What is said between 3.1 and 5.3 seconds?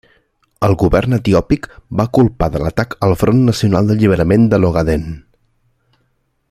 Front Nacional d'Alliberament de l'Ogaden.